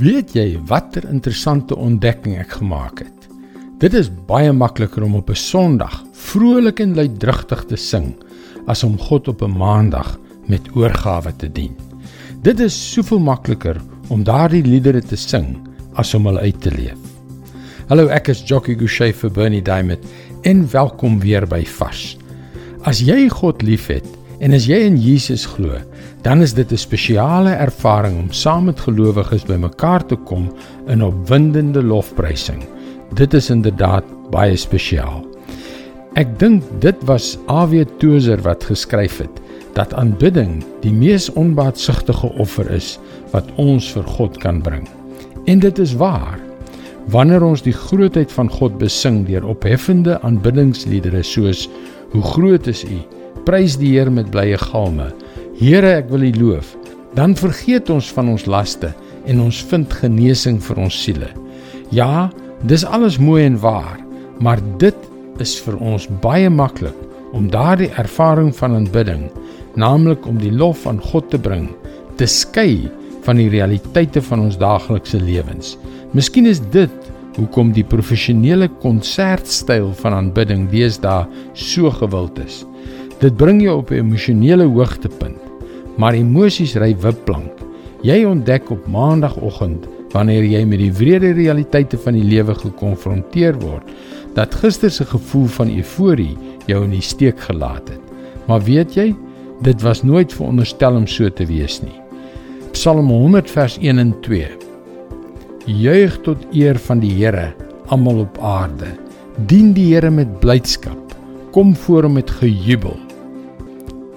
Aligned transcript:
Weet 0.00 0.30
jy 0.32 0.54
watter 0.70 1.04
interessante 1.04 1.76
ontdekking 1.76 2.38
ek 2.40 2.54
gemaak 2.62 3.02
het? 3.04 3.26
Dit 3.76 3.92
is 3.92 4.08
baie 4.08 4.48
makliker 4.56 5.04
om 5.04 5.18
op 5.18 5.28
'n 5.28 5.36
Sondag 5.36 6.00
vrolik 6.16 6.80
en 6.80 6.94
luidrigtig 6.94 7.64
te 7.68 7.76
sing 7.76 8.14
as 8.66 8.84
om 8.84 8.96
God 8.96 9.28
op 9.28 9.42
'n 9.42 9.52
Maandag 9.52 10.18
met 10.48 10.70
oorgawe 10.74 11.36
te 11.36 11.52
dien. 11.52 11.76
Dit 12.42 12.60
is 12.60 12.92
soveel 12.92 13.20
makliker 13.20 13.76
om 14.08 14.24
daardie 14.24 14.64
liedere 14.64 15.02
te 15.02 15.16
sing 15.16 15.60
as 15.94 16.14
om 16.14 16.26
hulle 16.26 16.40
uit 16.40 16.60
te 16.60 16.70
leef. 16.70 16.98
Hallo, 17.88 18.06
ek 18.08 18.28
is 18.28 18.42
Jockey 18.48 18.74
Gouchee 18.74 19.12
vir 19.12 19.30
Bernie 19.30 19.62
Diamond 19.62 20.00
en 20.42 20.70
welkom 20.70 21.20
weer 21.20 21.46
by 21.46 21.64
Vars. 21.64 22.16
As 22.82 23.00
jy 23.00 23.28
God 23.28 23.62
liefhet 23.62 24.06
en 24.42 24.54
as 24.56 24.66
jy 24.66 24.80
in 24.88 24.96
Jesus 24.98 25.44
glo, 25.46 25.78
dan 26.26 26.42
is 26.42 26.54
dit 26.54 26.72
'n 26.72 26.76
spesiale 26.76 27.54
ervaring 27.54 28.18
om 28.18 28.32
saam 28.32 28.64
met 28.64 28.80
gelowiges 28.80 29.44
bymekaar 29.46 30.06
te 30.06 30.16
kom 30.16 30.50
in 30.86 31.02
opwindende 31.02 31.82
lofprysing. 31.82 32.64
Dit 33.14 33.34
is 33.34 33.50
inderdaad 33.50 34.04
baie 34.30 34.56
spesiaal. 34.56 35.22
Ek 36.14 36.38
dink 36.38 36.62
dit 36.80 36.96
was 37.04 37.38
A.W. 37.48 37.84
Tozer 37.98 38.40
wat 38.42 38.64
geskryf 38.64 39.18
het 39.18 39.40
dat 39.72 39.94
aanbidding 39.94 40.64
die 40.82 40.92
mees 40.92 41.30
onbaatsugtige 41.32 42.32
offer 42.38 42.70
is 42.70 42.98
wat 43.30 43.48
ons 43.56 43.92
vir 43.92 44.04
God 44.04 44.36
kan 44.38 44.60
bring. 44.62 44.88
En 45.46 45.58
dit 45.58 45.78
is 45.78 45.94
waar. 45.94 46.38
Wanneer 47.06 47.42
ons 47.42 47.62
die 47.62 47.72
grootheid 47.72 48.32
van 48.32 48.50
God 48.50 48.78
besing 48.78 49.26
deur 49.26 49.44
opheffende 49.44 50.20
aanbiddingsliedere 50.20 51.22
soos 51.22 51.68
Hoe 52.12 52.22
groot 52.22 52.66
is 52.66 52.84
U, 52.84 52.98
prys 53.46 53.76
die 53.80 53.92
Here 53.96 54.10
met 54.10 54.30
blye 54.32 54.58
galme, 54.58 55.10
Here, 55.58 55.98
ek 56.00 56.08
wil 56.10 56.24
U 56.26 56.32
loof. 56.40 56.72
Dan 57.14 57.36
vergeet 57.36 57.90
ons 57.92 58.08
van 58.16 58.30
ons 58.32 58.46
laste 58.48 58.92
en 59.28 59.42
ons 59.44 59.58
vind 59.70 59.98
genesing 60.00 60.58
vir 60.64 60.80
ons 60.80 60.96
siele. 61.04 61.28
Ja, 61.92 62.30
dis 62.66 62.86
alles 62.88 63.18
mooi 63.20 63.44
en 63.44 63.58
waar, 63.60 64.00
maar 64.40 64.62
dit 64.80 64.96
is 65.42 65.58
vir 65.64 65.76
ons 65.76 66.08
baie 66.24 66.48
maklik 66.50 66.96
om 67.36 67.50
daardie 67.52 67.90
ervaring 68.00 68.50
van 68.56 68.76
aanbidding, 68.80 69.28
naamlik 69.76 70.26
om 70.28 70.40
die 70.40 70.52
lof 70.52 70.86
aan 70.88 71.00
God 71.12 71.30
te 71.32 71.40
bring, 71.40 71.68
te 72.16 72.28
skei 72.28 72.90
van 73.24 73.38
die 73.38 73.48
realiteite 73.52 74.22
van 74.24 74.46
ons 74.48 74.58
daaglikse 74.60 75.20
lewens. 75.22 75.76
Miskien 76.16 76.48
is 76.48 76.60
dit 76.74 77.12
hoekom 77.38 77.70
die 77.72 77.86
professionele 77.86 78.68
konsertstyl 78.82 79.92
van 80.02 80.18
aanbidding 80.18 80.66
deesdae 80.72 81.24
so 81.56 81.92
gewild 82.02 82.40
is. 82.42 82.62
Dit 83.22 83.36
bring 83.38 83.62
jou 83.62 83.78
op 83.78 83.90
'n 83.90 84.02
emosionele 84.02 84.66
hoogtepunt 84.66 85.42
maar 86.00 86.16
emosies 86.16 86.74
ry 86.80 86.92
wipplank. 87.02 87.60
Jy 88.02 88.22
ontdek 88.26 88.70
op 88.74 88.86
maandagooggend 88.90 89.86
wanneer 90.12 90.44
jy 90.44 90.62
met 90.68 90.80
die 90.82 90.92
wrede 90.92 91.32
realiteite 91.36 91.98
van 92.04 92.16
die 92.18 92.26
lewe 92.26 92.54
gekonfronteer 92.58 93.56
word, 93.62 93.86
dat 94.36 94.54
gister 94.60 94.92
se 94.92 95.06
gevoel 95.08 95.46
van 95.56 95.70
euforie 95.72 96.34
jou 96.68 96.82
in 96.84 96.92
die 96.96 97.04
steek 97.04 97.40
gelaat 97.46 97.88
het. 97.88 98.00
Maar 98.48 98.64
weet 98.66 98.96
jy, 98.96 99.12
dit 99.64 99.84
was 99.84 100.02
nooit 100.04 100.32
veronderstel 100.34 100.98
om 100.98 101.06
so 101.08 101.30
te 101.30 101.46
wees 101.48 101.80
nie. 101.84 101.96
Psalm 102.72 103.08
100 103.12 103.52
vers 103.52 103.78
1 103.80 104.02
en 104.02 104.12
2. 104.24 104.50
Juig 105.68 106.18
tot 106.26 106.44
eer 106.52 106.80
van 106.88 107.00
die 107.00 107.12
Here, 107.20 107.52
almal 107.92 108.24
op 108.26 108.40
aarde. 108.42 108.90
Dien 109.46 109.72
die 109.76 109.92
Here 109.94 110.10
met 110.10 110.40
blydskap. 110.40 110.98
Kom 111.52 111.76
voor 111.76 112.08
hom 112.08 112.18
met 112.18 112.32
gejubel. 112.40 112.96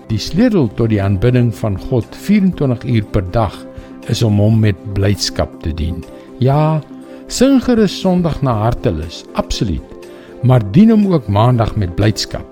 Die 0.09 0.21
sleutel 0.21 0.67
tot 0.77 0.91
die 0.91 1.01
aanbidding 1.01 1.49
van 1.57 1.79
God 1.87 2.05
24 2.25 2.83
uur 2.85 3.05
per 3.13 3.25
dag 3.33 3.55
is 4.11 4.21
om 4.25 4.37
hom 4.37 4.59
met 4.61 4.77
blydskap 4.93 5.55
te 5.63 5.73
dien. 5.73 6.03
Ja, 6.43 6.81
sing 7.27 7.57
gerus 7.65 7.95
Sondag 8.01 8.41
na 8.45 8.53
hartelus, 8.67 9.23
absoluut, 9.33 10.09
maar 10.45 10.61
dien 10.75 10.93
hom 10.93 11.07
ook 11.09 11.27
Maandag 11.27 11.73
met 11.75 11.95
blydskap. 11.97 12.45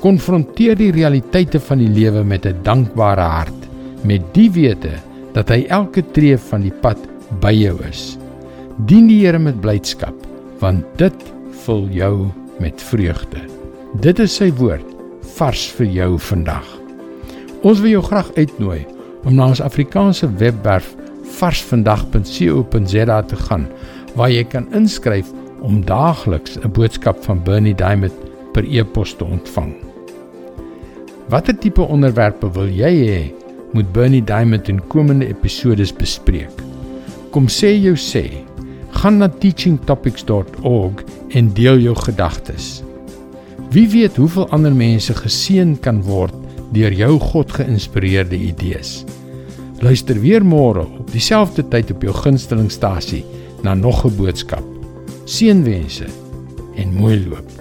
Konfronteer 0.00 0.76
die 0.76 0.90
realiteite 0.92 1.60
van 1.60 1.80
die 1.80 1.88
lewe 1.88 2.24
met 2.24 2.46
'n 2.46 2.60
dankbare 2.62 3.28
hart, 3.36 3.68
met 4.04 4.22
die 4.34 4.50
wete 4.50 4.96
dat 5.32 5.48
hy 5.48 5.64
elke 5.68 6.02
tree 6.12 6.36
van 6.36 6.60
die 6.60 6.74
pad 6.82 6.98
by 7.40 7.52
jou 7.52 7.76
is. 7.88 8.18
Dien 8.86 9.06
die 9.06 9.24
Here 9.24 9.38
met 9.38 9.60
blydskap, 9.60 10.14
want 10.60 10.84
dit 10.96 11.14
vul 11.64 11.88
jou 11.92 12.28
met 12.58 12.82
vreugde. 12.82 13.40
Dit 14.00 14.18
is 14.18 14.36
sy 14.36 14.52
woord 14.52 14.86
vars 15.36 15.68
vir 15.76 15.86
jou 15.86 16.18
vandag. 16.18 16.79
Ons 17.60 17.82
wil 17.84 17.90
jou 17.92 18.00
graag 18.06 18.30
uitnooi 18.38 18.86
om 19.28 19.34
na 19.36 19.50
ons 19.52 19.60
Afrikaanse 19.60 20.24
webwerf 20.40 20.94
varsvandag.co.za 21.36 23.18
te 23.28 23.36
gaan 23.36 23.66
waar 24.16 24.32
jy 24.32 24.46
kan 24.48 24.68
inskryf 24.76 25.28
om 25.60 25.82
daagliks 25.84 26.56
'n 26.56 26.72
boodskap 26.72 27.20
van 27.24 27.42
Bernie 27.44 27.74
Diamond 27.74 28.16
per 28.52 28.64
e-pos 28.64 29.14
te 29.14 29.24
ontvang. 29.24 29.74
Watter 31.28 31.58
tipe 31.58 31.82
onderwerpe 31.82 32.50
wil 32.52 32.68
jy 32.68 32.94
hê 33.06 33.32
moet 33.72 33.92
Bernie 33.92 34.24
Diamond 34.24 34.68
in 34.68 34.86
komende 34.88 35.28
episode 35.28 35.84
bespreek? 35.98 36.62
Kom 37.30 37.46
sê 37.46 37.76
jou 37.76 37.94
sê. 37.94 38.30
Gaan 38.90 39.18
na 39.18 39.28
teachingtopics.org 39.28 41.04
en 41.28 41.52
deel 41.52 41.78
jou 41.78 41.94
gedagtes. 41.94 42.82
Wie 43.70 43.88
weet 43.88 44.16
hoeveel 44.16 44.48
ander 44.48 44.74
mense 44.74 45.14
geseën 45.14 45.78
kan 45.80 46.02
word 46.02 46.39
deur 46.72 46.92
jou 46.92 47.18
God 47.18 47.52
geïnspireerde 47.52 48.36
idees. 48.36 49.04
Luister 49.80 50.20
weer 50.20 50.44
môre 50.44 50.84
op 50.84 51.08
dieselfde 51.12 51.64
tyd 51.72 51.90
op 51.90 52.02
jou 52.04 52.14
gunstelingstasie 52.14 53.24
na 53.62 53.74
nog 53.74 54.04
'n 54.04 54.16
boodskap. 54.16 54.64
Seënwense 55.24 56.06
en 56.76 56.94
mooi 56.94 57.26
loop. 57.28 57.59